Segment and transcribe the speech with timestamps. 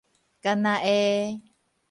[0.41, 1.41] 干焦會